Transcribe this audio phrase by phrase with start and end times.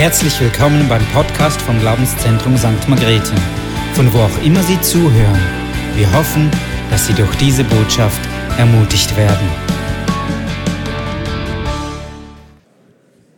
[0.00, 2.88] Herzlich willkommen beim Podcast vom Glaubenszentrum St.
[2.88, 3.34] Margrethe,
[3.92, 5.38] von wo auch immer Sie zuhören.
[5.94, 6.50] Wir hoffen,
[6.90, 8.18] dass Sie durch diese Botschaft
[8.56, 9.46] ermutigt werden.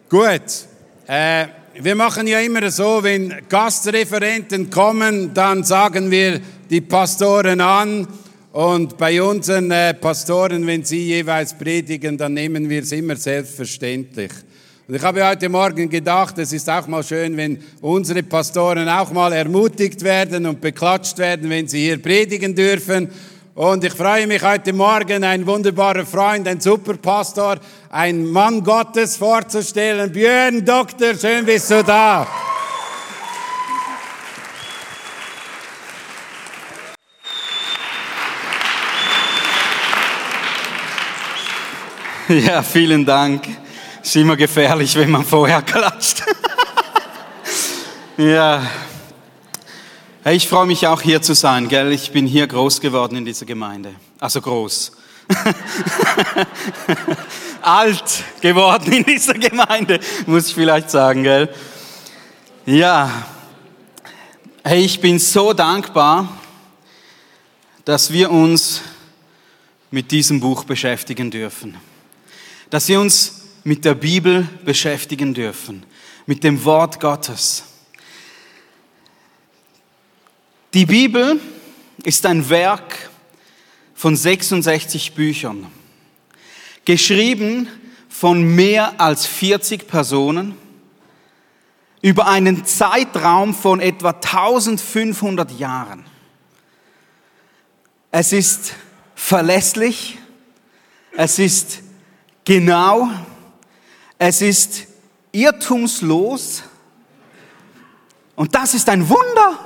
[0.09, 0.68] Gut.
[1.09, 1.46] Äh,
[1.80, 6.40] wir machen ja immer so, wenn Gastreferenten kommen, dann sagen wir
[6.70, 8.06] die Pastoren an.
[8.52, 14.30] Und bei unseren äh, Pastoren, wenn sie jeweils predigen, dann nehmen wir es immer selbstverständlich.
[14.92, 19.10] Und ich habe heute Morgen gedacht, es ist auch mal schön, wenn unsere Pastoren auch
[19.10, 23.09] mal ermutigt werden und beklatscht werden, wenn sie hier predigen dürfen.
[23.55, 27.56] Und ich freue mich heute Morgen, ein wunderbarer Freund, ein Superpastor,
[27.88, 30.12] ein Mann Gottes vorzustellen.
[30.12, 32.27] Björn Doktor, schön bist du da.
[42.29, 43.62] Ja, vielen Dank.
[44.02, 46.23] Ist immer gefährlich, wenn man vorher klatscht.
[48.16, 48.66] ja.
[50.24, 51.93] Hey, ich freue mich auch hier zu sein, gell?
[51.93, 53.95] Ich bin hier groß geworden in dieser Gemeinde.
[54.21, 54.93] Also groß.
[57.63, 61.48] Alt geworden in dieser Gemeinde, muss ich vielleicht sagen, gell?
[62.66, 63.10] Ja.
[64.65, 66.28] Hey, ich bin so dankbar,
[67.84, 68.82] dass wir uns
[69.91, 71.76] mit diesem Buch beschäftigen dürfen
[72.72, 75.84] dass wir uns mit der Bibel beschäftigen dürfen,
[76.27, 77.65] mit dem Wort Gottes.
[80.75, 81.41] Die Bibel
[82.04, 83.10] ist ein Werk
[83.94, 85.66] von 66 Büchern,
[86.84, 87.69] geschrieben
[88.09, 90.56] von mehr als 40 Personen
[92.00, 96.04] über einen Zeitraum von etwa 1500 Jahren.
[98.10, 98.75] Es ist
[99.15, 100.19] verlässlich,
[101.16, 101.82] es ist
[102.44, 103.09] Genau,
[104.25, 104.87] es ist
[105.32, 106.62] irrtumslos
[108.37, 109.59] und das ist ein Wunder.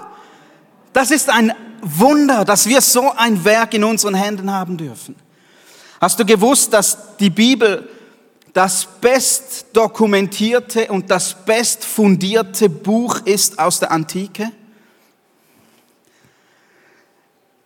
[0.95, 5.15] Das ist ein Wunder, dass wir so ein Werk in unseren Händen haben dürfen.
[6.01, 7.87] Hast du gewusst, dass die Bibel
[8.55, 14.53] das best dokumentierte und das best fundierte Buch ist aus der Antike?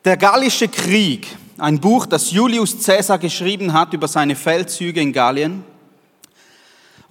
[0.04, 5.62] Der Gallische Krieg ein Buch, das Julius Caesar geschrieben hat über seine Feldzüge in Gallien,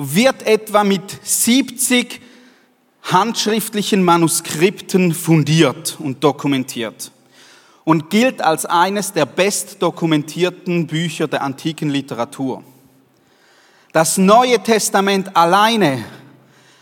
[0.02, 2.22] wird etwa mit 70
[3.04, 7.12] handschriftlichen Manuskripten fundiert und dokumentiert
[7.84, 12.64] und gilt als eines der best dokumentierten Bücher der antiken Literatur.
[13.92, 16.06] Das Neue Testament alleine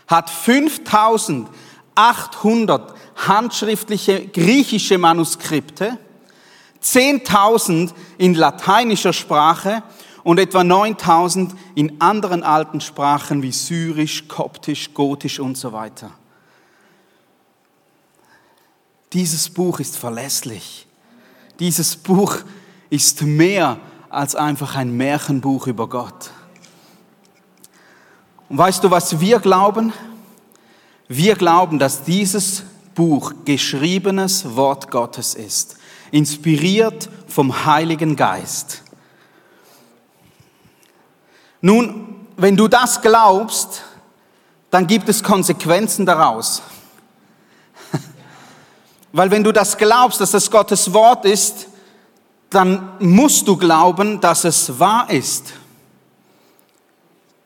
[0.06, 5.98] hat 5800 handschriftliche griechische Manuskripte
[6.84, 9.82] 10.000 in lateinischer Sprache
[10.24, 16.10] und etwa 9.000 in anderen alten Sprachen wie Syrisch, Koptisch, Gotisch und so weiter.
[19.12, 20.86] Dieses Buch ist verlässlich.
[21.58, 22.38] Dieses Buch
[22.90, 23.78] ist mehr
[24.10, 26.30] als einfach ein Märchenbuch über Gott.
[28.48, 29.92] Und weißt du, was wir glauben?
[31.08, 32.64] Wir glauben, dass dieses
[32.94, 35.78] Buch geschriebenes Wort Gottes ist
[36.10, 38.82] inspiriert vom Heiligen Geist.
[41.60, 43.82] Nun, wenn du das glaubst,
[44.70, 46.62] dann gibt es Konsequenzen daraus.
[49.12, 51.66] Weil wenn du das glaubst, dass es Gottes Wort ist,
[52.50, 55.52] dann musst du glauben, dass es wahr ist.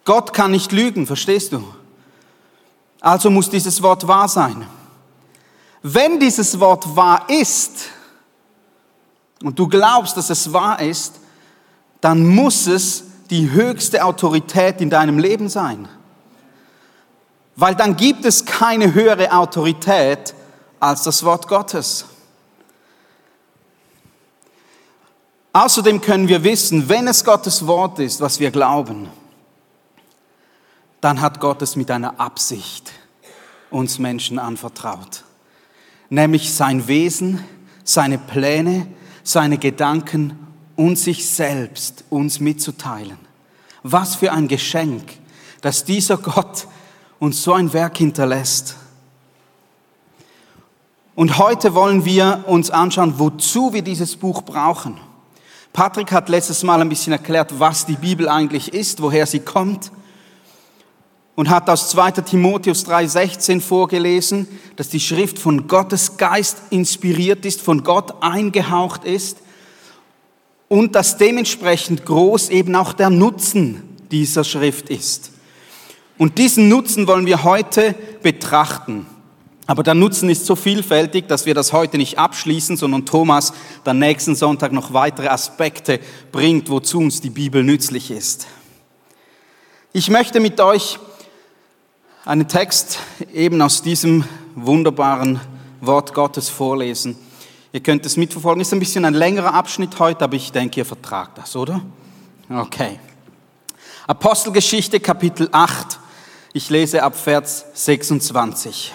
[0.05, 1.65] Gott kann nicht lügen, verstehst du?
[3.01, 4.67] Also muss dieses Wort wahr sein.
[5.83, 7.89] Wenn dieses Wort wahr ist,
[9.43, 11.15] und du glaubst, dass es wahr ist,
[12.01, 15.89] dann muss es die höchste Autorität in deinem Leben sein.
[17.57, 20.35] Weil dann gibt es keine höhere Autorität
[20.79, 22.05] als das Wort Gottes.
[25.55, 29.09] Außerdem können wir wissen, wenn es Gottes Wort ist, was wir glauben,
[31.01, 32.93] dann hat Gott es mit einer Absicht
[33.71, 35.25] uns Menschen anvertraut.
[36.11, 37.43] Nämlich sein Wesen,
[37.83, 38.89] seine Pläne,
[39.25, 40.39] seine Gedanken
[40.77, 43.22] und sich selbst uns mitzuteilen.
[43.83, 45.03] Was für ein Geschenk,
[45.61, 46.67] dass dieser Gott
[47.19, 48.77] uns so ein Werk hinterlässt.
[51.15, 54.99] Und heute wollen wir uns anschauen, wozu wir dieses Buch brauchen.
[55.73, 59.93] Patrick hat letztes Mal ein bisschen erklärt, was die Bibel eigentlich ist, woher sie kommt
[61.35, 62.23] und hat aus 2.
[62.23, 64.47] Timotheus 3:16 vorgelesen,
[64.77, 69.39] dass die Schrift von Gottes Geist inspiriert ist, von Gott eingehaucht ist
[70.73, 75.31] und dass dementsprechend groß eben auch der Nutzen dieser Schrift ist.
[76.17, 79.05] Und diesen Nutzen wollen wir heute betrachten.
[79.67, 83.53] Aber der Nutzen ist so vielfältig, dass wir das heute nicht abschließen, sondern Thomas
[83.85, 86.01] dann nächsten Sonntag noch weitere Aspekte
[86.33, 88.47] bringt, wozu uns die Bibel nützlich ist.
[89.93, 90.99] Ich möchte mit euch
[92.25, 92.99] einen Text
[93.35, 94.25] eben aus diesem
[94.55, 95.39] wunderbaren
[95.83, 97.19] Wort Gottes vorlesen.
[97.75, 98.61] Ihr könnt es mitverfolgen.
[98.61, 101.81] Ist ein bisschen ein längerer Abschnitt heute, aber ich denke, ihr vertragt das, oder?
[102.51, 103.01] Okay.
[104.07, 105.99] Apostelgeschichte Kapitel 8.
[106.53, 108.93] Ich lese ab Vers 26.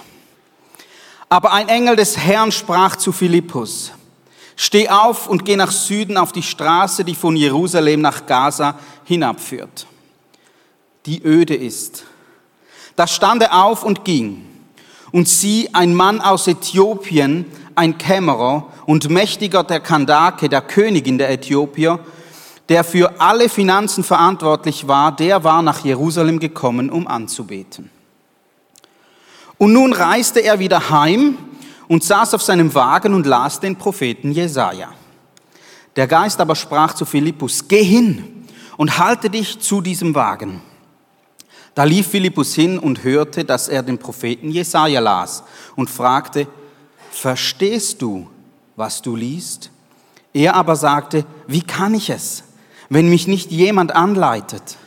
[1.27, 3.93] Aber ein Engel des Herrn sprach zu Philippus,
[4.55, 9.87] steh auf und geh nach Süden auf die Straße, die von Jerusalem nach Gaza hinabführt,
[11.07, 12.05] die öde ist.
[12.95, 14.45] Da stand er auf und ging.
[15.11, 17.45] Und sieh, ein Mann aus Äthiopien,
[17.77, 21.99] ein Kämmerer und Mächtiger der Kandake, der Königin der Äthiopier,
[22.69, 27.89] der für alle Finanzen verantwortlich war, der war nach Jerusalem gekommen, um anzubeten.
[29.57, 31.37] Und nun reiste er wieder heim
[31.87, 34.89] und saß auf seinem Wagen und las den Propheten Jesaja.
[35.95, 38.45] Der Geist aber sprach zu Philippus, geh hin
[38.75, 40.61] und halte dich zu diesem Wagen.
[41.73, 45.43] Da lief Philippus hin und hörte, dass er den Propheten Jesaja las
[45.75, 46.47] und fragte,
[47.17, 48.27] verstehst du,
[48.75, 49.71] was du liest?
[50.33, 52.43] Er aber sagte, wie kann ich es,
[52.89, 54.77] wenn mich nicht jemand anleitet?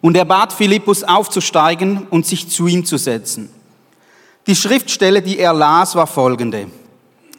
[0.00, 3.50] Und er bat Philippus aufzusteigen und sich zu ihm zu setzen.
[4.46, 6.70] Die Schriftstelle, die er las, war folgende.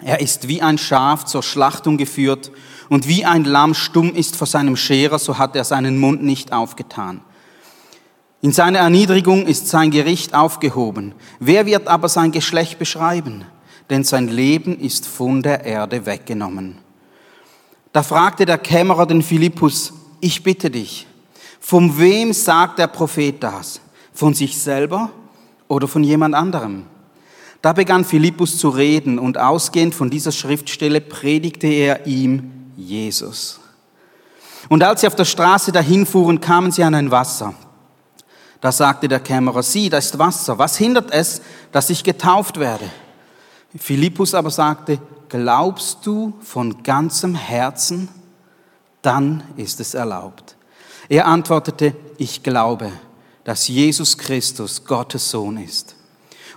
[0.01, 2.51] Er ist wie ein Schaf zur Schlachtung geführt
[2.89, 6.51] und wie ein Lamm stumm ist vor seinem Scherer, so hat er seinen Mund nicht
[6.53, 7.21] aufgetan.
[8.41, 11.13] In seiner Erniedrigung ist sein Gericht aufgehoben.
[11.39, 13.45] Wer wird aber sein Geschlecht beschreiben?
[13.89, 16.77] Denn sein Leben ist von der Erde weggenommen.
[17.91, 21.07] Da fragte der Kämmerer den Philippus, ich bitte dich,
[21.59, 23.81] von wem sagt der Prophet das?
[24.13, 25.09] Von sich selber
[25.67, 26.85] oder von jemand anderem?
[27.61, 33.59] Da begann Philippus zu reden und ausgehend von dieser Schriftstelle predigte er ihm Jesus.
[34.69, 37.53] Und als sie auf der Straße dahin fuhren, kamen sie an ein Wasser.
[38.61, 40.57] Da sagte der Kämmerer, sieh, da ist Wasser.
[40.57, 42.89] Was hindert es, dass ich getauft werde?
[43.77, 44.99] Philippus aber sagte,
[45.29, 48.09] glaubst du von ganzem Herzen?
[49.01, 50.55] Dann ist es erlaubt.
[51.07, 52.91] Er antwortete, ich glaube,
[53.43, 55.95] dass Jesus Christus Gottes Sohn ist.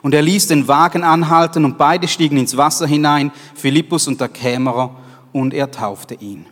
[0.03, 4.29] Und er ließ den Wagen anhalten und beide stiegen ins Wasser hinein, Philippus und der
[4.29, 4.97] Kämmerer,
[5.32, 6.44] und er taufte ihn.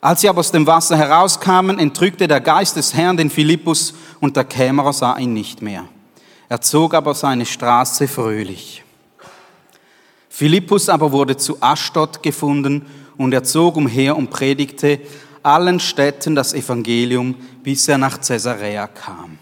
[0.00, 4.36] Als sie aber aus dem Wasser herauskamen, entrückte der Geist des Herrn den Philippus und
[4.36, 5.84] der Kämmerer sah ihn nicht mehr.
[6.48, 8.84] Er zog aber seine Straße fröhlich.
[10.38, 12.86] Philippus aber wurde zu Aschdod gefunden
[13.16, 15.00] und er zog umher und predigte
[15.42, 19.36] allen Städten das Evangelium, bis er nach Caesarea kam.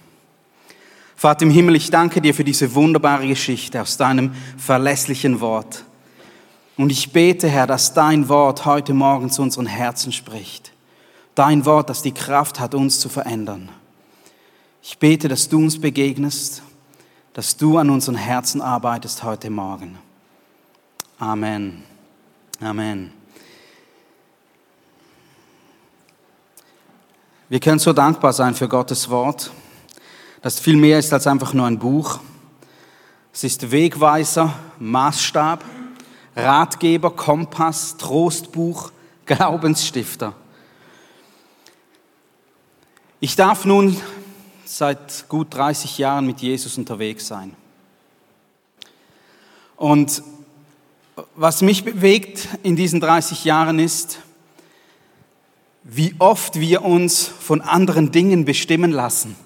[1.14, 5.84] Vater im Himmel, ich danke dir für diese wunderbare Geschichte aus deinem verlässlichen Wort.
[6.78, 10.72] Und ich bete, Herr, dass dein Wort heute Morgen zu unseren Herzen spricht.
[11.34, 13.68] Dein Wort, das die Kraft hat, uns zu verändern.
[14.82, 16.62] Ich bete, dass du uns begegnest,
[17.34, 19.98] dass du an unseren Herzen arbeitest heute Morgen.
[21.18, 21.82] Amen.
[22.60, 23.12] Amen.
[27.48, 29.50] Wir können so dankbar sein für Gottes Wort
[30.46, 32.20] das viel mehr ist als einfach nur ein Buch.
[33.32, 35.64] Es ist Wegweiser, Maßstab,
[36.36, 38.92] Ratgeber, Kompass, Trostbuch,
[39.26, 40.34] Glaubensstifter.
[43.18, 44.00] Ich darf nun
[44.64, 47.56] seit gut 30 Jahren mit Jesus unterwegs sein.
[49.76, 50.22] Und
[51.34, 54.20] was mich bewegt in diesen 30 Jahren ist,
[55.82, 59.36] wie oft wir uns von anderen Dingen bestimmen lassen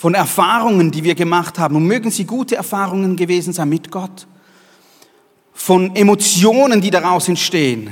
[0.00, 1.76] von Erfahrungen, die wir gemacht haben.
[1.76, 4.26] Und mögen sie gute Erfahrungen gewesen sein mit Gott.
[5.52, 7.90] Von Emotionen, die daraus entstehen.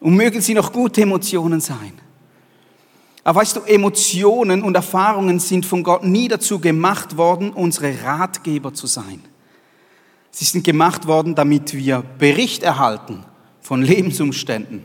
[0.00, 1.92] Und mögen sie noch gute Emotionen sein.
[3.24, 8.72] Aber weißt du, Emotionen und Erfahrungen sind von Gott nie dazu gemacht worden, unsere Ratgeber
[8.72, 9.22] zu sein.
[10.30, 13.24] Sie sind gemacht worden, damit wir Bericht erhalten
[13.60, 14.82] von Lebensumständen,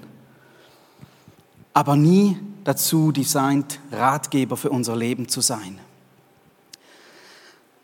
[1.73, 5.79] aber nie dazu designt, Ratgeber für unser Leben zu sein.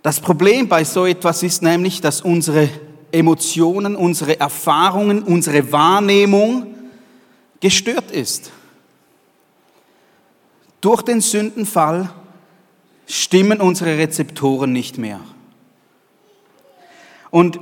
[0.01, 2.69] Das Problem bei so etwas ist nämlich, dass unsere
[3.11, 6.67] Emotionen, unsere Erfahrungen, unsere Wahrnehmung
[7.59, 8.51] gestört ist.
[10.79, 12.09] Durch den Sündenfall
[13.05, 15.19] stimmen unsere Rezeptoren nicht mehr.
[17.31, 17.59] Und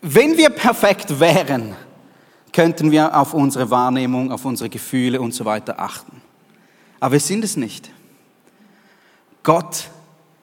[0.00, 1.74] wenn wir perfekt wären,
[2.52, 6.22] könnten wir auf unsere Wahrnehmung, auf unsere Gefühle und so weiter achten.
[7.00, 7.90] Aber wir sind es nicht.
[9.42, 9.88] Gott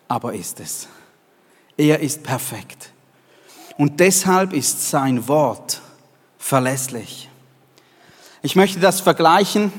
[0.07, 0.87] aber ist es.
[1.77, 2.91] Er ist perfekt.
[3.77, 5.81] Und deshalb ist sein Wort
[6.37, 7.29] verlässlich.
[8.41, 9.73] Ich möchte das vergleichen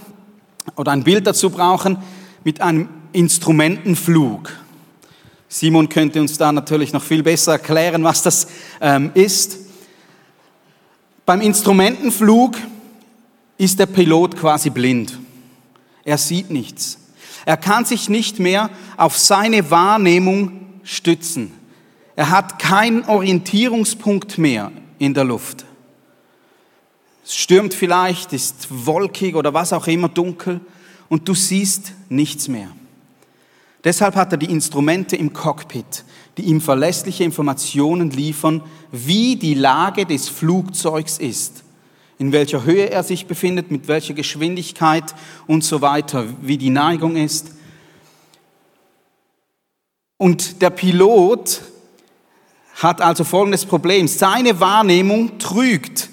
[0.75, 1.99] oder ein Bild dazu brauchen
[2.45, 4.53] mit einem Instrumentenflug.
[5.49, 8.49] Simon könnte uns da natürlich noch viel besser erklären, was das
[8.81, 9.59] ähm, ist.
[11.25, 12.57] Beim Instrumentenflug
[13.59, 15.19] ist der Pilot quasi blind.
[16.05, 16.99] Er sieht nichts.
[17.45, 21.53] Er kann sich nicht mehr auf seine Wahrnehmung stützen.
[22.17, 25.65] Er hat keinen Orientierungspunkt mehr in der Luft.
[27.25, 30.61] Es stürmt vielleicht, ist wolkig oder was auch immer dunkel
[31.09, 32.69] und du siehst nichts mehr.
[33.87, 36.05] Deshalb hat er die Instrumente im Cockpit,
[36.37, 38.63] die ihm verlässliche Informationen liefern,
[38.93, 41.65] wie die Lage des Flugzeugs ist,
[42.19, 45.15] in welcher Höhe er sich befindet, mit welcher Geschwindigkeit
[45.47, 47.53] und so weiter, wie die Neigung ist.
[50.19, 51.63] Und der Pilot
[52.75, 54.07] hat also folgendes Problem.
[54.07, 56.11] Seine Wahrnehmung trügt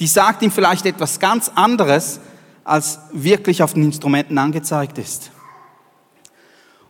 [0.00, 2.20] die sagt ihm vielleicht etwas ganz anderes,
[2.64, 5.30] als wirklich auf den Instrumenten angezeigt ist.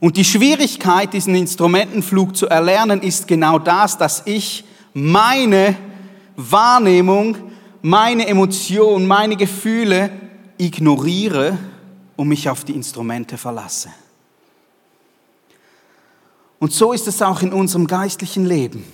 [0.00, 5.76] Und die Schwierigkeit, diesen Instrumentenflug zu erlernen, ist genau das, dass ich meine
[6.36, 7.36] Wahrnehmung,
[7.82, 10.10] meine Emotion, meine Gefühle
[10.58, 11.58] ignoriere
[12.16, 13.90] und mich auf die Instrumente verlasse.
[16.58, 18.84] Und so ist es auch in unserem geistlichen Leben.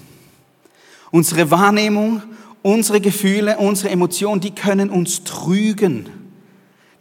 [1.10, 2.22] Unsere Wahrnehmung
[2.62, 6.08] Unsere Gefühle, unsere Emotionen, die können uns trügen.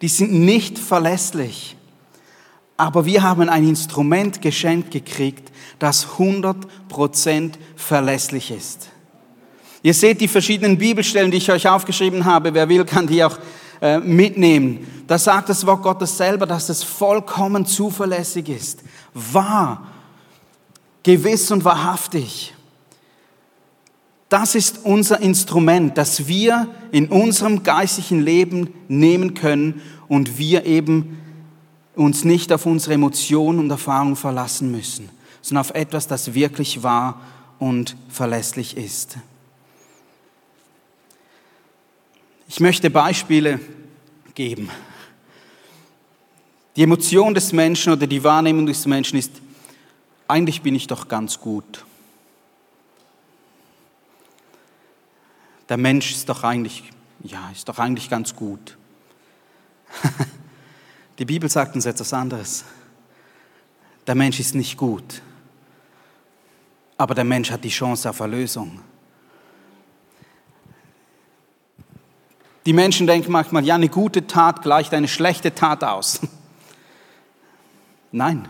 [0.02, 1.76] Die sind nicht verlässlich.
[2.80, 8.88] Aber wir haben ein Instrument geschenkt gekriegt, das 100% verlässlich ist.
[9.84, 12.54] Ihr seht die verschiedenen Bibelstellen, die ich euch aufgeschrieben habe.
[12.54, 13.38] Wer will, kann die auch
[13.82, 15.04] äh, mitnehmen.
[15.08, 18.80] Da sagt das Wort Gottes selber, dass es vollkommen zuverlässig ist.
[19.14, 19.86] Wahr,
[21.04, 22.54] gewiss und wahrhaftig.
[24.30, 31.18] Das ist unser Instrument, das wir in unserem geistlichen Leben nehmen können und wir eben
[32.04, 35.10] uns nicht auf unsere Emotionen und Erfahrungen verlassen müssen,
[35.42, 37.20] sondern auf etwas, das wirklich wahr
[37.60, 39.18] und verlässlich ist.
[42.48, 43.60] Ich möchte Beispiele
[44.34, 44.70] geben.
[46.76, 49.32] Die Emotion des Menschen oder die Wahrnehmung des Menschen ist,
[50.28, 51.84] eigentlich bin ich doch ganz gut.
[55.70, 56.84] der Mensch ist doch eigentlich,
[57.24, 58.78] ja, ist doch eigentlich ganz gut.
[61.20, 62.64] Die Bibel sagt uns etwas anderes.
[64.08, 65.22] Der Mensch ist nicht gut,
[66.98, 68.80] aber der Mensch hat die Chance auf Erlösung.
[72.66, 76.22] Die Menschen denken manchmal, ja, eine gute Tat gleicht eine schlechte Tat aus.
[78.12, 78.48] Nein.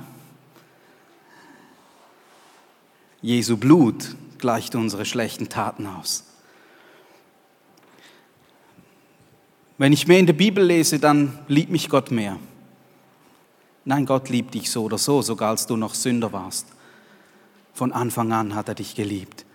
[3.21, 6.23] Jesu Blut gleicht unsere schlechten Taten aus.
[9.77, 12.37] Wenn ich mehr in der Bibel lese, dann liebt mich Gott mehr.
[13.89, 16.67] Nein, Gott liebt dich so oder so, sogar als du noch Sünder warst.
[17.73, 19.45] Von Anfang an hat er dich geliebt.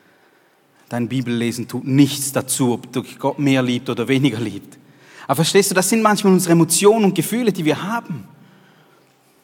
[0.88, 4.76] Dein Bibellesen tut nichts dazu, ob du Gott mehr liebt oder weniger liebt.
[5.28, 8.26] Aber verstehst du, das sind manchmal unsere Emotionen und Gefühle, die wir haben.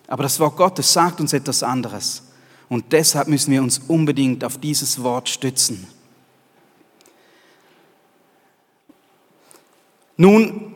[0.09, 2.25] Aber das Wort Gottes sagt uns etwas anderes.
[2.69, 5.87] Und deshalb müssen wir uns unbedingt auf dieses Wort stützen.
[10.17, 10.75] Nun,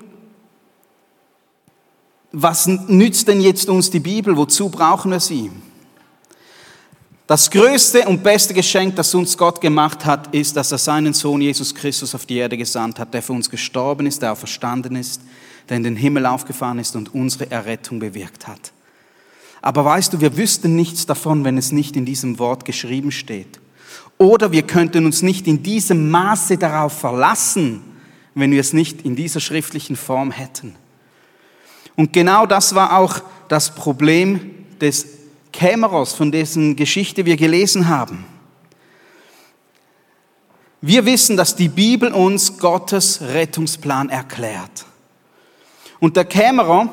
[2.34, 4.36] was nützt denn jetzt uns die Bibel?
[4.36, 5.50] Wozu brauchen wir sie?
[7.26, 11.40] Das größte und beste Geschenk, das uns Gott gemacht hat, ist, dass er seinen Sohn
[11.40, 14.96] Jesus Christus auf die Erde gesandt hat, der für uns gestorben ist, der auch verstanden
[14.96, 15.22] ist,
[15.68, 18.72] der in den Himmel aufgefahren ist und unsere Errettung bewirkt hat.
[19.62, 23.60] Aber weißt du, wir wüssten nichts davon, wenn es nicht in diesem Wort geschrieben steht.
[24.18, 27.80] Oder wir könnten uns nicht in diesem Maße darauf verlassen,
[28.34, 30.74] wenn wir es nicht in dieser schriftlichen Form hätten.
[31.96, 35.06] Und genau das war auch das Problem des
[35.52, 38.24] Kämerers, von dessen Geschichte wir gelesen haben.
[40.80, 44.84] Wir wissen, dass die Bibel uns Gottes Rettungsplan erklärt.
[46.00, 46.88] Und der Kämmerer,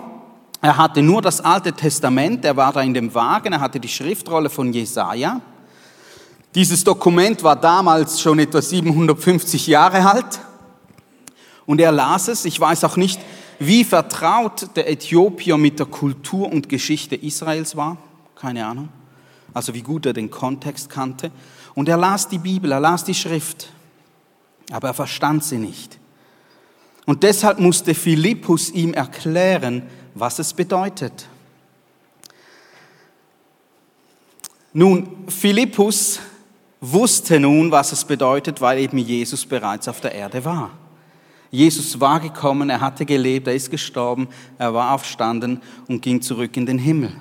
[0.61, 3.89] er hatte nur das Alte Testament, er war da in dem Wagen, er hatte die
[3.89, 5.41] Schriftrolle von Jesaja.
[6.53, 10.39] Dieses Dokument war damals schon etwa 750 Jahre alt.
[11.71, 12.43] Und er las es.
[12.43, 13.21] Ich weiß auch nicht,
[13.57, 17.95] wie vertraut der Äthiopier mit der Kultur und Geschichte Israels war.
[18.35, 18.89] Keine Ahnung.
[19.53, 21.31] Also wie gut er den Kontext kannte.
[21.73, 23.69] Und er las die Bibel, er las die Schrift.
[24.69, 25.97] Aber er verstand sie nicht.
[27.05, 31.29] Und deshalb musste Philippus ihm erklären, was es bedeutet.
[34.73, 36.19] Nun, Philippus
[36.81, 40.71] wusste nun, was es bedeutet, weil eben Jesus bereits auf der Erde war.
[41.51, 46.55] Jesus war gekommen, er hatte gelebt, er ist gestorben, er war aufstanden und ging zurück
[46.55, 47.11] in den Himmel.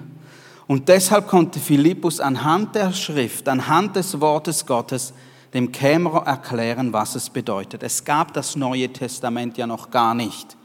[0.69, 5.13] Und deshalb konnte Philippus anhand der Schrift, anhand des Wortes Gottes,
[5.53, 7.83] dem Kämmerer erklären, was es bedeutet.
[7.83, 10.57] Es gab das Neue Testament ja noch gar nicht,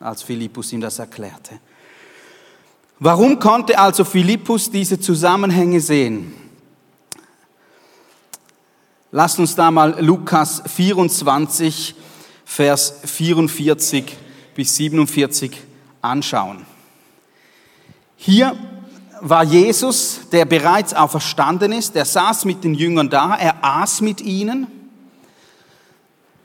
[0.00, 1.60] als Philippus ihm das erklärte.
[2.98, 6.34] Warum konnte also Philippus diese Zusammenhänge sehen?
[9.12, 11.94] Lasst uns da mal Lukas 24,
[12.52, 14.04] Vers 44
[14.56, 15.56] bis 47
[16.02, 16.66] anschauen.
[18.16, 18.56] Hier
[19.20, 24.20] war Jesus, der bereits auferstanden ist, der saß mit den Jüngern da, er aß mit
[24.20, 24.66] ihnen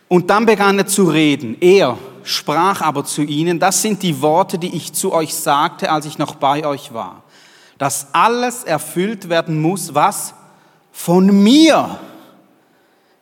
[0.07, 1.57] und dann begann er zu reden.
[1.59, 6.05] Er sprach aber zu ihnen, das sind die Worte, die ich zu euch sagte, als
[6.05, 7.23] ich noch bei euch war,
[7.79, 10.35] dass alles erfüllt werden muss, was
[10.91, 11.99] von mir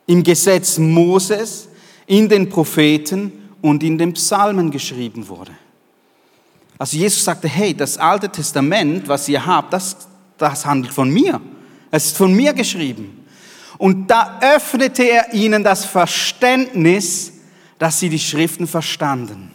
[0.06, 1.68] im Gesetz Moses,
[2.06, 3.32] in den Propheten
[3.62, 5.52] und in den Psalmen geschrieben wurde.
[6.78, 9.96] Also Jesus sagte, hey, das Alte Testament, was ihr habt, das,
[10.36, 11.40] das handelt von mir.
[11.90, 13.24] Es ist von mir geschrieben.
[13.78, 17.32] Und da öffnete er ihnen das Verständnis,
[17.78, 19.53] dass sie die Schriften verstanden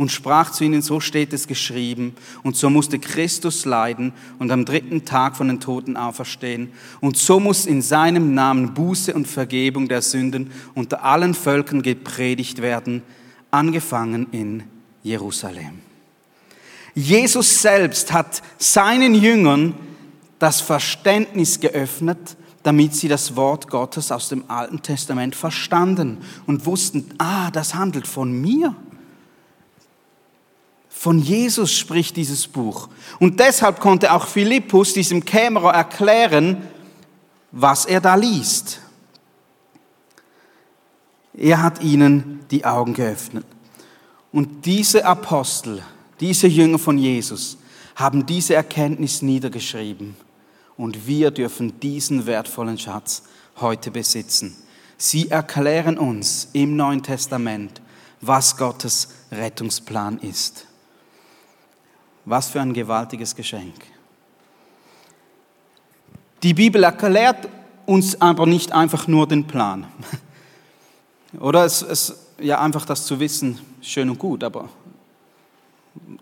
[0.00, 4.64] und sprach zu ihnen, so steht es geschrieben, und so musste Christus leiden und am
[4.64, 9.88] dritten Tag von den Toten auferstehen, und so muss in seinem Namen Buße und Vergebung
[9.88, 13.02] der Sünden unter allen Völkern gepredigt werden,
[13.50, 14.62] angefangen in
[15.02, 15.80] Jerusalem.
[16.94, 19.74] Jesus selbst hat seinen Jüngern
[20.38, 27.04] das Verständnis geöffnet, damit sie das Wort Gottes aus dem Alten Testament verstanden und wussten,
[27.18, 28.74] ah, das handelt von mir.
[31.00, 32.90] Von Jesus spricht dieses Buch.
[33.20, 36.68] Und deshalb konnte auch Philippus diesem Kämmerer erklären,
[37.52, 38.80] was er da liest.
[41.32, 43.46] Er hat ihnen die Augen geöffnet.
[44.30, 45.82] Und diese Apostel,
[46.20, 47.56] diese Jünger von Jesus
[47.96, 50.14] haben diese Erkenntnis niedergeschrieben
[50.76, 53.22] und wir dürfen diesen wertvollen Schatz
[53.56, 54.54] heute besitzen.
[54.98, 57.80] Sie erklären uns im Neuen Testament,
[58.20, 60.66] was Gottes Rettungsplan ist.
[62.24, 63.74] Was für ein gewaltiges Geschenk.
[66.42, 67.48] Die Bibel erklärt
[67.86, 69.86] uns aber nicht einfach nur den Plan.
[71.40, 74.68] Oder es, es, ja, einfach das zu wissen, schön und gut, aber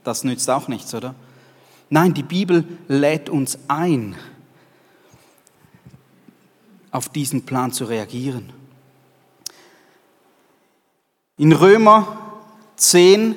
[0.05, 1.15] das nützt auch nichts, oder?
[1.91, 4.17] Nein, die Bibel lädt uns ein,
[6.91, 8.53] auf diesen Plan zu reagieren.
[11.39, 12.19] In Römer
[12.77, 13.37] 10,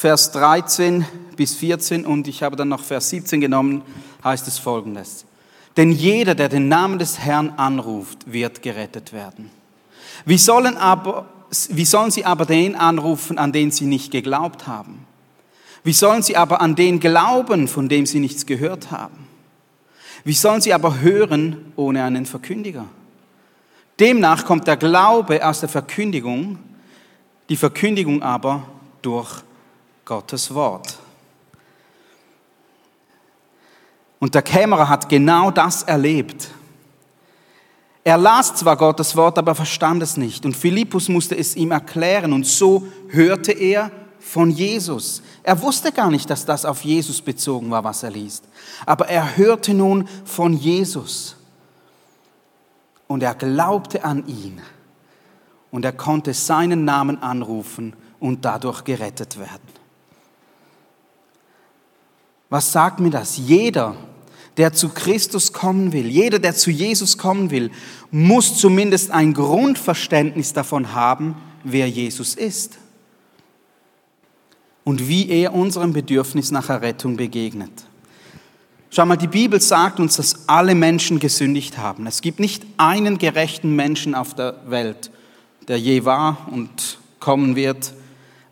[0.00, 1.04] Vers 13
[1.36, 3.82] bis 14 und ich habe dann noch Vers 17 genommen,
[4.24, 5.26] heißt es folgendes.
[5.76, 9.50] Denn jeder, der den Namen des Herrn anruft, wird gerettet werden.
[10.24, 11.26] Wie sollen, aber,
[11.68, 15.04] wie sollen sie aber den anrufen, an den sie nicht geglaubt haben?
[15.84, 19.26] Wie sollen sie aber an den glauben, von dem sie nichts gehört haben?
[20.24, 22.86] Wie sollen sie aber hören ohne einen Verkündiger?
[23.98, 26.58] Demnach kommt der Glaube aus der Verkündigung,
[27.50, 28.62] die Verkündigung aber
[29.02, 29.42] durch
[30.10, 30.98] Gottes Wort.
[34.18, 36.48] Und der Kämmerer hat genau das erlebt.
[38.02, 40.44] Er las zwar Gottes Wort, aber verstand es nicht.
[40.44, 42.32] Und Philippus musste es ihm erklären.
[42.32, 45.22] Und so hörte er von Jesus.
[45.44, 48.42] Er wusste gar nicht, dass das auf Jesus bezogen war, was er liest.
[48.86, 51.36] Aber er hörte nun von Jesus.
[53.06, 54.60] Und er glaubte an ihn.
[55.70, 59.69] Und er konnte seinen Namen anrufen und dadurch gerettet werden.
[62.50, 63.38] Was sagt mir das?
[63.38, 63.96] Jeder,
[64.56, 67.70] der zu Christus kommen will, jeder, der zu Jesus kommen will,
[68.10, 72.78] muss zumindest ein Grundverständnis davon haben, wer Jesus ist
[74.84, 77.70] und wie er unserem Bedürfnis nach Errettung begegnet.
[78.90, 82.08] Schau mal, die Bibel sagt uns, dass alle Menschen gesündigt haben.
[82.08, 85.12] Es gibt nicht einen gerechten Menschen auf der Welt,
[85.68, 87.94] der je war und kommen wird.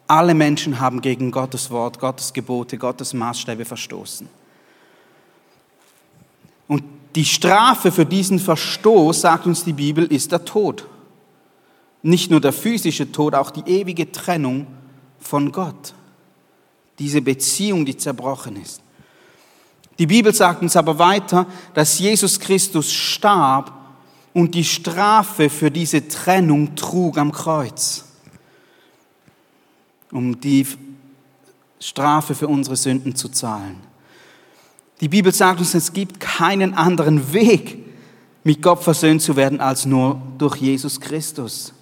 [0.08, 4.28] Alle Menschen haben gegen Gottes Wort, Gottes Gebote, Gottes Maßstäbe verstoßen.
[6.66, 6.82] Und
[7.14, 10.86] die Strafe für diesen Verstoß, sagt uns die Bibel, ist der Tod.
[12.02, 14.66] Nicht nur der physische Tod, auch die ewige Trennung
[15.20, 15.94] von Gott
[16.98, 18.82] diese Beziehung, die zerbrochen ist.
[19.98, 23.72] Die Bibel sagt uns aber weiter, dass Jesus Christus starb
[24.32, 28.04] und die Strafe für diese Trennung trug am Kreuz,
[30.12, 30.66] um die
[31.80, 33.76] Strafe für unsere Sünden zu zahlen.
[35.00, 37.78] Die Bibel sagt uns, es gibt keinen anderen Weg,
[38.44, 41.72] mit Gott versöhnt zu werden, als nur durch Jesus Christus.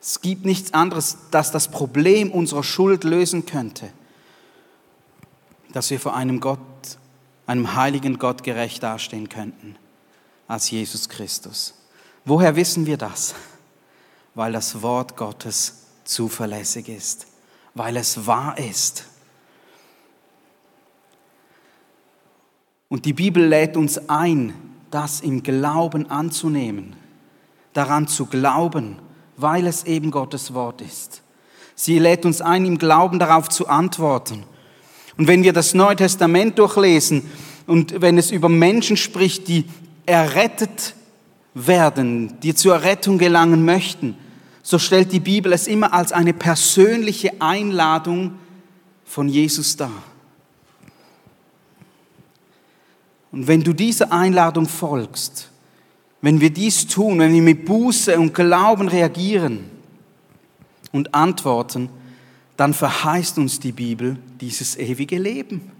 [0.00, 3.90] Es gibt nichts anderes, das das Problem unserer Schuld lösen könnte,
[5.72, 6.58] dass wir vor einem Gott,
[7.46, 9.76] einem heiligen Gott gerecht dastehen könnten,
[10.46, 11.74] als Jesus Christus.
[12.24, 13.34] Woher wissen wir das?
[14.34, 17.26] Weil das Wort Gottes zuverlässig ist,
[17.74, 19.06] weil es wahr ist.
[22.88, 24.54] Und die Bibel lädt uns ein,
[24.90, 26.94] das im Glauben anzunehmen,
[27.72, 28.98] daran zu glauben,
[29.36, 31.22] weil es eben Gottes Wort ist.
[31.74, 34.44] Sie lädt uns ein, im Glauben darauf zu antworten.
[35.16, 37.28] Und wenn wir das Neue Testament durchlesen
[37.66, 39.64] und wenn es über Menschen spricht, die
[40.06, 40.94] errettet
[41.54, 44.16] werden, die zur Rettung gelangen möchten,
[44.66, 48.38] so stellt die Bibel es immer als eine persönliche Einladung
[49.04, 50.02] von Jesus dar.
[53.30, 55.50] Und wenn du dieser Einladung folgst,
[56.22, 59.68] wenn wir dies tun, wenn wir mit Buße und Glauben reagieren
[60.92, 61.90] und antworten,
[62.56, 65.70] dann verheißt uns die Bibel dieses ewige Leben.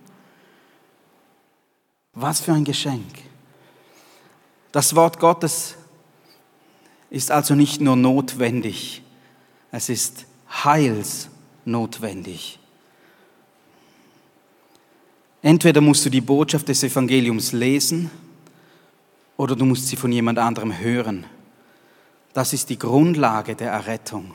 [2.12, 3.14] Was für ein Geschenk.
[4.72, 5.76] Das Wort Gottes
[7.10, 9.02] ist also nicht nur notwendig,
[9.70, 10.26] es ist
[10.64, 12.58] heilsnotwendig.
[15.42, 18.10] Entweder musst du die Botschaft des Evangeliums lesen
[19.36, 21.26] oder du musst sie von jemand anderem hören.
[22.32, 24.32] Das ist die Grundlage der Errettung.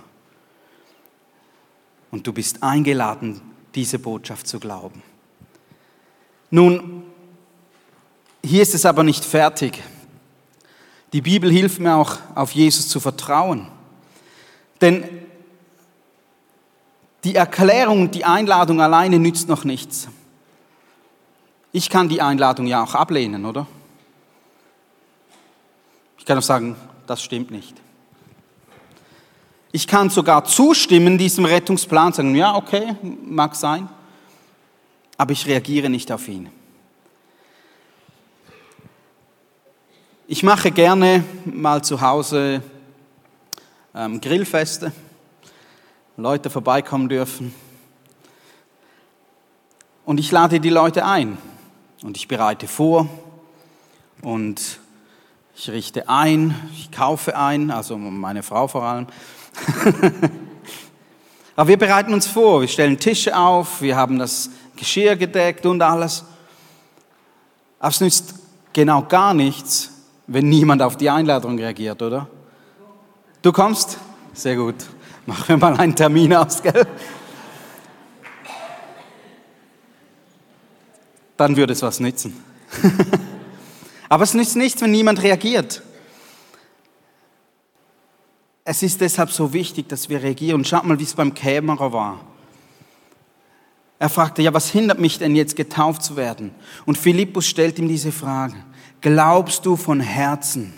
[2.12, 3.42] Und du bist eingeladen,
[3.76, 5.02] diese Botschaft zu glauben.
[6.52, 7.04] Nun,
[8.44, 9.82] hier ist es aber nicht fertig.
[11.14, 13.68] Die Bibel hilft mir auch, auf Jesus zu vertrauen.
[14.82, 15.04] Denn
[17.24, 20.08] die Erklärung und die Einladung alleine nützt noch nichts.
[21.72, 23.68] Ich kann die Einladung ja auch ablehnen, oder?
[26.18, 26.76] Ich kann auch sagen,
[27.08, 27.76] das stimmt nicht.
[29.72, 32.96] Ich kann sogar zustimmen diesem Rettungsplan, sagen, ja, okay,
[33.26, 33.88] mag sein,
[35.18, 36.50] aber ich reagiere nicht auf ihn.
[40.32, 42.62] Ich mache gerne mal zu Hause
[43.96, 44.92] ähm, Grillfeste,
[46.18, 47.52] Leute vorbeikommen dürfen.
[50.06, 51.40] Und ich lade die Leute ein
[52.04, 53.10] und ich bereite vor
[54.22, 54.62] und
[55.56, 59.08] ich richte ein, ich kaufe ein, also meine Frau vor allem.
[61.56, 65.82] Aber wir bereiten uns vor, wir stellen Tische auf, wir haben das Geschirr gedeckt und
[65.82, 66.24] alles.
[67.80, 68.36] Aber es nützt
[68.74, 69.94] genau gar nichts,
[70.30, 72.28] wenn niemand auf die Einladung reagiert, oder?
[73.42, 73.98] Du kommst?
[74.34, 74.76] Sehr gut.
[75.26, 76.86] Machen wir mal einen Termin aus, gell?
[81.36, 82.34] Dann würde es was nützen.
[84.10, 85.82] Aber es nützt nichts, wenn niemand reagiert.
[88.64, 90.64] Es ist deshalb so wichtig, dass wir reagieren.
[90.64, 92.20] Schaut mal, wie es beim Kämmerer war.
[93.98, 96.52] Er fragte, ja, was hindert mich denn jetzt getauft zu werden?
[96.86, 98.56] Und Philippus stellt ihm diese Frage.
[99.02, 100.74] Glaubst du von Herzen?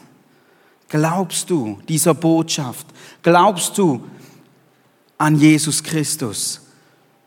[0.90, 2.86] Glaubst du dieser Botschaft?
[3.24, 4.04] Glaubst du
[5.18, 6.62] an Jesus Christus?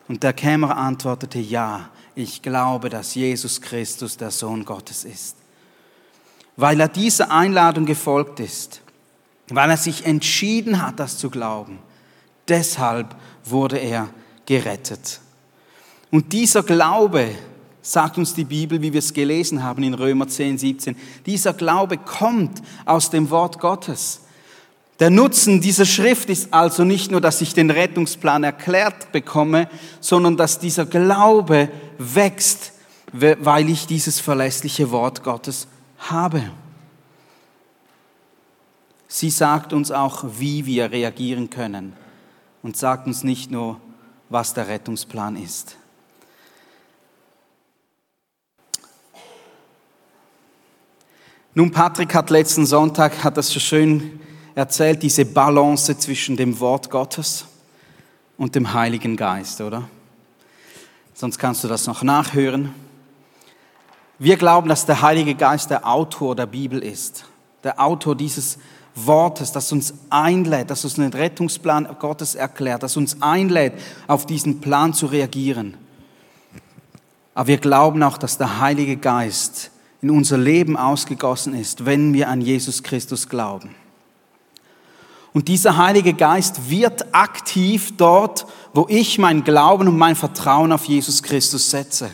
[0.07, 5.37] Und der Kämmerer antwortete, ja, ich glaube, dass Jesus Christus der Sohn Gottes ist.
[6.57, 8.83] Weil er dieser Einladung gefolgt ist,
[9.48, 11.78] weil er sich entschieden hat, das zu glauben,
[12.46, 14.09] deshalb wurde er
[14.46, 15.20] gerettet.
[16.11, 17.35] Und dieser Glaube,
[17.85, 20.97] sagt uns die Bibel, wie wir es gelesen haben in Römer 10, 17.
[21.27, 24.23] Dieser Glaube kommt aus dem Wort Gottes.
[25.01, 29.68] Der Nutzen dieser Schrift ist also nicht nur, dass ich den Rettungsplan erklärt bekomme,
[30.01, 31.68] sondern dass dieser Glaube
[31.99, 32.73] wächst,
[33.12, 35.66] weil ich dieses verlässliche Wort Gottes
[35.99, 36.42] habe.
[39.09, 41.92] Sie sagt uns auch, wie wir reagieren können
[42.62, 43.79] und sagt uns nicht nur,
[44.31, 45.77] was der Rettungsplan ist.
[51.56, 54.18] Nun, Patrick hat letzten Sonntag, hat das so schön
[54.56, 57.44] erzählt, diese Balance zwischen dem Wort Gottes
[58.36, 59.84] und dem Heiligen Geist, oder?
[61.12, 62.74] Sonst kannst du das noch nachhören.
[64.18, 67.24] Wir glauben, dass der Heilige Geist der Autor der Bibel ist,
[67.62, 68.58] der Autor dieses
[68.96, 73.74] Wortes, das uns einlädt, das uns den Rettungsplan Gottes erklärt, das uns einlädt,
[74.08, 75.76] auf diesen Plan zu reagieren.
[77.32, 79.70] Aber wir glauben auch, dass der Heilige Geist
[80.04, 83.74] in unser Leben ausgegossen ist, wenn wir an Jesus Christus glauben.
[85.32, 90.84] Und dieser Heilige Geist wird aktiv dort, wo ich mein Glauben und mein Vertrauen auf
[90.84, 92.10] Jesus Christus setze.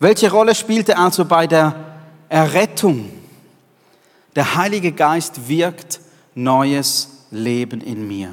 [0.00, 1.76] Welche Rolle spielte also bei der
[2.28, 3.08] Errettung?
[4.34, 6.00] Der Heilige Geist wirkt
[6.34, 8.30] neues Leben in mir.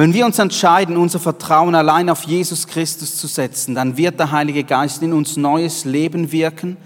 [0.00, 4.30] Wenn wir uns entscheiden, unser Vertrauen allein auf Jesus Christus zu setzen, dann wird der
[4.32, 6.78] Heilige Geist in uns neues Leben wirken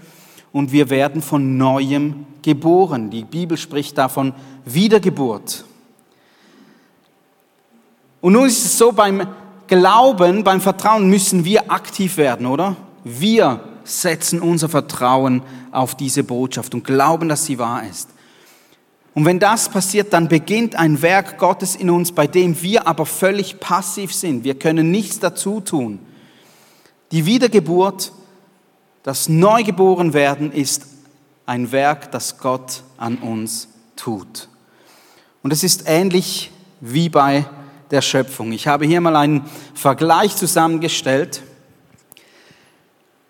[0.51, 3.11] und wir werden von neuem geboren.
[3.11, 4.33] Die Bibel spricht davon
[4.65, 5.63] Wiedergeburt.
[8.19, 9.25] Und nun ist es so, beim
[9.67, 12.75] Glauben, beim Vertrauen müssen wir aktiv werden, oder?
[13.05, 18.09] Wir setzen unser Vertrauen auf diese Botschaft und glauben, dass sie wahr ist.
[19.15, 23.05] Und wenn das passiert, dann beginnt ein Werk Gottes in uns, bei dem wir aber
[23.05, 24.43] völlig passiv sind.
[24.43, 25.99] Wir können nichts dazu tun.
[27.13, 28.11] Die Wiedergeburt,
[29.03, 30.87] das Neugeborenwerden ist
[31.45, 34.49] ein Werk, das Gott an uns tut.
[35.41, 36.51] Und es ist ähnlich
[36.81, 37.45] wie bei
[37.91, 38.51] der Schöpfung.
[38.51, 41.41] Ich habe hier mal einen Vergleich zusammengestellt.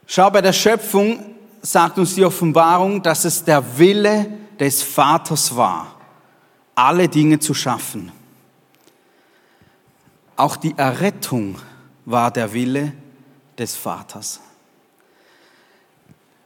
[0.08, 1.20] Schau, bei der Schöpfung
[1.62, 4.26] sagt uns die Offenbarung, dass es der Wille
[4.60, 5.96] des Vaters war,
[6.76, 8.12] alle Dinge zu schaffen.
[10.36, 11.58] Auch die Errettung
[12.06, 12.94] war der Wille
[13.58, 14.40] des Vaters.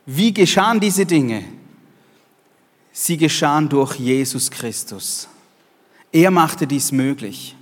[0.06, 1.44] Wie geschahen diese Dinge?
[2.92, 5.28] Sie geschahen durch Jesus Christus.
[6.12, 7.56] Er machte dies möglich.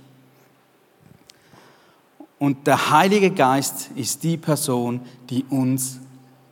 [2.38, 5.98] Und der Heilige Geist ist die Person, die uns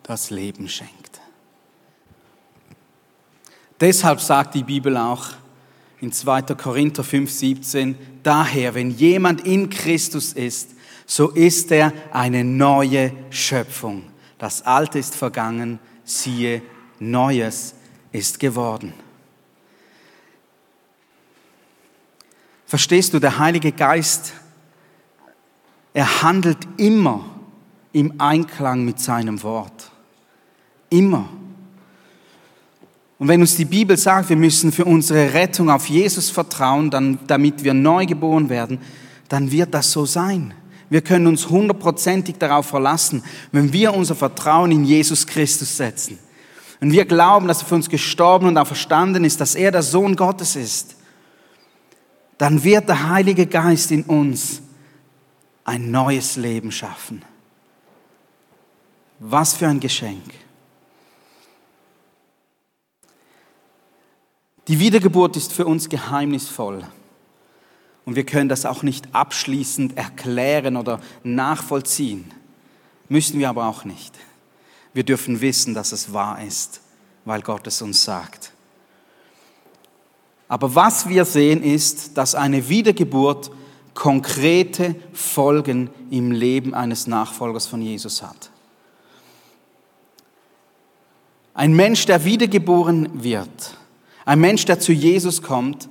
[0.03, 0.96] das Leben schenkt.
[3.81, 5.29] Deshalb sagt die Bibel auch
[6.01, 6.43] in 2.
[6.55, 10.71] Korinther 5, 17, daher, wenn jemand in Christus ist,
[11.07, 14.05] so ist er eine neue Schöpfung.
[14.39, 16.63] Das Alte ist vergangen, siehe,
[16.99, 17.75] Neues
[18.13, 18.93] ist geworden.
[22.67, 24.33] Verstehst du, der Heilige Geist,
[25.95, 27.25] er handelt immer
[27.93, 29.91] im Einklang mit seinem Wort.
[30.91, 31.29] Immer.
[33.19, 37.19] Und wenn uns die Bibel sagt, wir müssen für unsere Rettung auf Jesus vertrauen, dann,
[37.27, 38.79] damit wir neu geboren werden,
[39.29, 40.53] dann wird das so sein.
[40.91, 46.19] Wir können uns hundertprozentig darauf verlassen, wenn wir unser Vertrauen in Jesus Christus setzen.
[46.79, 49.83] Wenn wir glauben, dass er für uns gestorben und auch verstanden ist, dass er der
[49.83, 50.97] Sohn Gottes ist,
[52.39, 54.61] dann wird der Heilige Geist in uns
[55.65, 57.23] ein neues Leben schaffen.
[59.19, 60.23] Was für ein Geschenk.
[64.69, 66.85] Die Wiedergeburt ist für uns geheimnisvoll.
[68.05, 72.33] Und wir können das auch nicht abschließend erklären oder nachvollziehen.
[73.09, 74.15] Müssen wir aber auch nicht.
[74.93, 76.81] Wir dürfen wissen, dass es wahr ist,
[77.25, 78.53] weil Gott es uns sagt.
[80.49, 83.51] Aber was wir sehen ist, dass eine Wiedergeburt
[83.95, 88.51] konkrete Folgen im Leben eines Nachfolgers von Jesus hat.
[91.55, 93.77] Ein Mensch, der wiedergeboren wird,
[94.27, 95.89] ein Mensch, der zu Jesus kommt,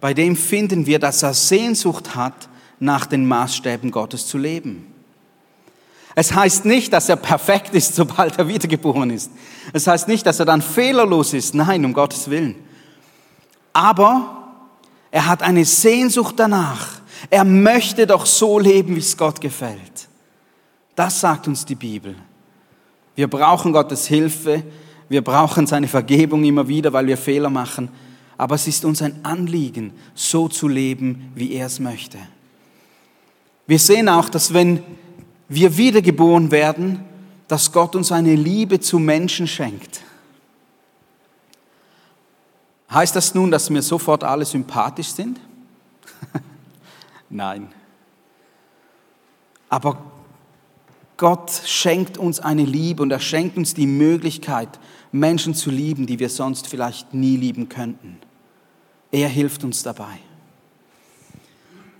[0.00, 4.86] bei dem finden wir, dass er Sehnsucht hat, nach den Maßstäben Gottes zu leben.
[6.14, 9.30] Es heißt nicht, dass er perfekt ist, sobald er wiedergeboren ist.
[9.72, 11.54] Es heißt nicht, dass er dann fehlerlos ist.
[11.54, 12.56] Nein, um Gottes Willen.
[13.72, 14.52] Aber
[15.10, 17.00] er hat eine Sehnsucht danach.
[17.30, 20.08] Er möchte doch so leben, wie es Gott gefällt.
[20.94, 22.14] Das sagt uns die Bibel.
[23.16, 24.62] Wir brauchen Gottes Hilfe,
[25.08, 27.88] wir brauchen seine Vergebung immer wieder, weil wir Fehler machen.
[28.36, 32.18] Aber es ist uns ein Anliegen, so zu leben, wie er es möchte.
[33.66, 34.82] Wir sehen auch, dass wenn
[35.48, 37.04] wir wiedergeboren werden,
[37.48, 40.00] dass Gott uns eine Liebe zu Menschen schenkt.
[42.90, 45.38] Heißt das nun, dass mir sofort alle sympathisch sind?
[47.30, 47.68] Nein.
[49.68, 49.98] Aber
[51.16, 54.68] Gott schenkt uns eine Liebe und er schenkt uns die Möglichkeit,
[55.12, 58.18] Menschen zu lieben, die wir sonst vielleicht nie lieben könnten.
[59.12, 60.18] Er hilft uns dabei.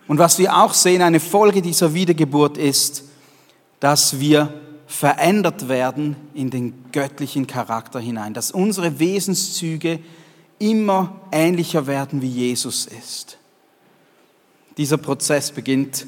[0.08, 3.04] Und was wir auch sehen, eine Folge dieser Wiedergeburt ist,
[3.80, 4.52] dass wir
[4.86, 10.00] verändert werden in den göttlichen Charakter hinein, dass unsere Wesenszüge
[10.58, 13.38] immer ähnlicher werden, wie Jesus ist.
[14.76, 16.06] Dieser Prozess beginnt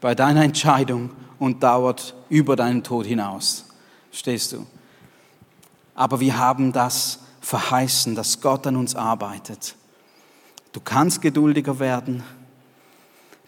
[0.00, 1.10] bei deiner Entscheidung
[1.42, 3.64] und dauert über deinen Tod hinaus.
[4.12, 4.64] Stehst du?
[5.92, 9.74] Aber wir haben das verheißen, dass Gott an uns arbeitet.
[10.70, 12.22] Du kannst geduldiger werden,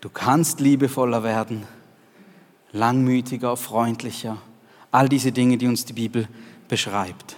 [0.00, 1.68] du kannst liebevoller werden,
[2.72, 4.38] langmütiger, freundlicher.
[4.90, 6.26] All diese Dinge, die uns die Bibel
[6.66, 7.36] beschreibt.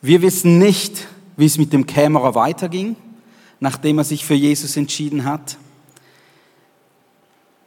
[0.00, 2.96] Wir wissen nicht, wie es mit dem Kämmerer weiterging,
[3.60, 5.58] nachdem er sich für Jesus entschieden hat.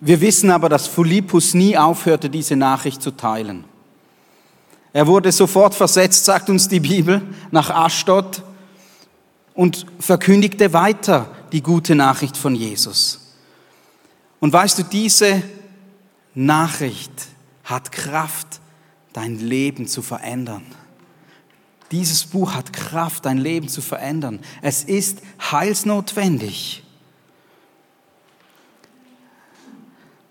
[0.06, 3.64] Wir wissen aber, dass Philippus nie aufhörte, diese Nachricht zu teilen.
[4.94, 8.44] Er wurde sofort versetzt, sagt uns die Bibel, nach Aschdod
[9.56, 13.34] und verkündigte weiter die gute Nachricht von Jesus.
[14.40, 15.42] Und weißt du, diese
[16.36, 17.12] Nachricht
[17.64, 18.60] hat Kraft,
[19.12, 20.62] dein Leben zu verändern.
[21.92, 24.40] Dieses Buch hat Kraft, dein Leben zu verändern.
[24.62, 26.85] Es ist heilsnotwendig.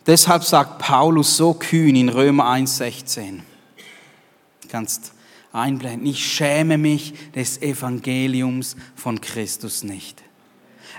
[0.06, 3.40] Deshalb sagt Paulus so kühn in Römer 1,16.
[4.68, 5.12] Kannst
[5.52, 6.06] einblenden.
[6.06, 10.22] Ich schäme mich des Evangeliums von Christus nicht.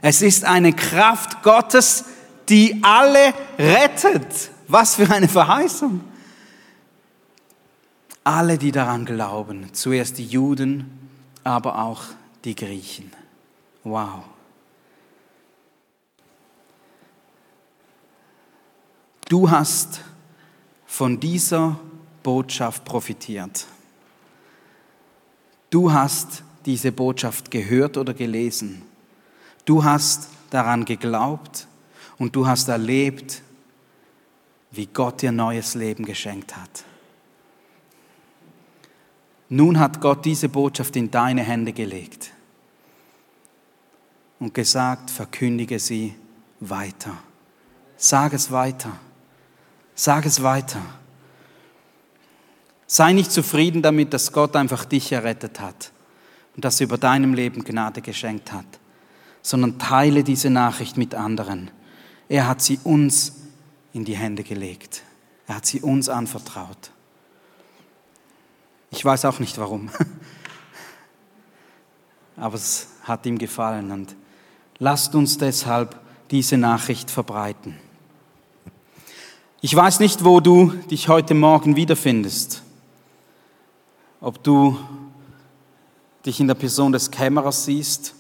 [0.02, 2.06] Es ist eine Kraft Gottes,
[2.50, 4.52] die alle rettet.
[4.68, 6.02] Was für eine Verheißung.
[8.24, 11.10] Alle, die daran glauben, zuerst die Juden,
[11.44, 12.02] aber auch
[12.44, 13.12] die Griechen.
[13.84, 14.24] Wow.
[19.28, 20.02] Du hast
[20.86, 21.80] von dieser
[22.22, 23.66] Botschaft profitiert.
[25.72, 28.84] Du hast diese Botschaft gehört oder gelesen.
[29.66, 31.68] Du hast daran geglaubt
[32.18, 33.42] und du hast erlebt,
[34.72, 36.84] wie Gott dir neues Leben geschenkt hat.
[39.50, 42.32] Nun hat Gott diese Botschaft in deine Hände gelegt
[44.40, 46.16] und gesagt, verkündige sie
[46.60, 47.18] weiter.
[47.98, 49.00] Sag es weiter.
[49.96, 50.82] Sag es weiter.
[52.86, 55.92] Sei nicht zufrieden damit, dass Gott einfach dich errettet hat
[56.56, 58.66] und dass er über deinem Leben Gnade geschenkt hat,
[59.42, 61.72] sondern teile diese Nachricht mit anderen.
[62.28, 63.34] Er hat sie uns
[63.94, 65.04] in die Hände gelegt.
[65.48, 66.92] Er hat sie uns anvertraut.
[68.92, 69.90] Ich weiß auch nicht warum,
[72.38, 74.16] aber es hat ihm gefallen und
[74.78, 76.00] lasst uns deshalb
[76.32, 77.78] diese Nachricht verbreiten.
[79.62, 82.62] Ich weiß nicht, wo du dich heute Morgen wiederfindest.
[84.22, 84.78] Ob du
[86.26, 88.14] dich in der Person des Kämmerers siehst,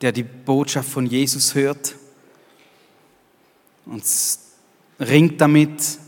[0.00, 1.94] der die Botschaft von Jesus hört
[3.86, 4.04] und
[4.98, 5.98] ringt damit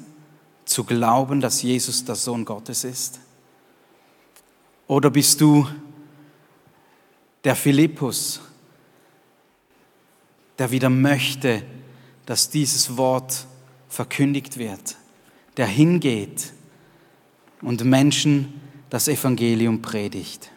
[0.64, 3.20] zu glauben, dass Jesus der Sohn Gottes ist.
[4.86, 5.66] Oder bist du
[7.44, 8.40] der Philippus,
[10.58, 11.62] der wieder möchte,
[12.26, 13.46] dass dieses Wort
[13.94, 14.96] verkündigt wird,
[15.56, 16.52] der hingeht
[17.62, 20.50] und Menschen das Evangelium predigt.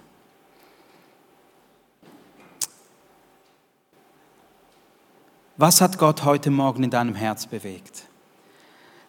[5.55, 8.03] Was hat Gott heute Morgen in deinem Herz bewegt?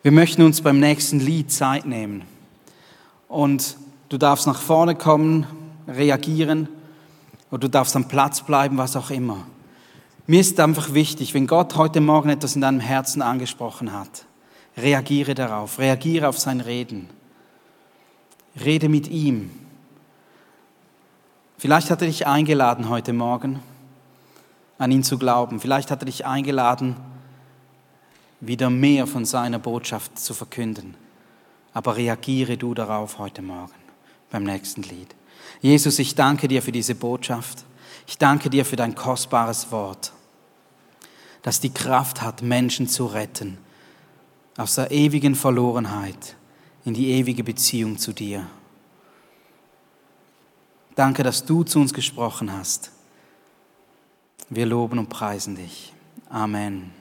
[0.03, 2.23] Wir möchten uns beim nächsten Lied Zeit nehmen.
[3.29, 3.77] Und
[4.09, 5.47] du darfst nach vorne kommen,
[5.87, 6.69] reagieren,
[7.51, 9.47] oder du darfst am Platz bleiben, was auch immer.
[10.31, 14.27] Mir ist einfach wichtig, wenn Gott heute Morgen etwas in deinem Herzen angesprochen hat,
[14.77, 17.09] reagiere darauf, reagiere auf sein Reden.
[18.63, 19.51] Rede mit ihm.
[21.57, 23.61] Vielleicht hat er dich eingeladen heute Morgen,
[24.77, 25.61] an ihn zu glauben.
[25.61, 26.97] Vielleicht hat er dich eingeladen,
[28.41, 30.95] wieder mehr von seiner Botschaft zu verkünden.
[31.73, 33.73] Aber reagiere du darauf heute Morgen
[34.31, 35.15] beim nächsten Lied.
[35.63, 37.65] Jesus, ich danke dir für diese Botschaft.
[38.07, 40.13] Ich danke dir für dein kostbares Wort
[41.49, 43.57] das die Kraft hat, Menschen zu retten
[44.59, 46.37] aus der ewigen Verlorenheit
[46.85, 48.47] in die ewige Beziehung zu dir.
[50.95, 52.91] Danke, dass du zu uns gesprochen hast.
[54.51, 55.95] Wir loben und preisen dich.
[56.29, 56.98] Amen.